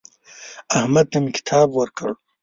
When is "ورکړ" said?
1.75-2.09